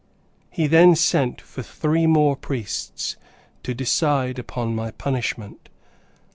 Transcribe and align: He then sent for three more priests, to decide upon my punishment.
He 0.49 0.65
then 0.65 0.95
sent 0.95 1.39
for 1.41 1.61
three 1.61 2.07
more 2.07 2.35
priests, 2.35 3.17
to 3.61 3.75
decide 3.75 4.39
upon 4.39 4.73
my 4.73 4.89
punishment. 4.89 5.69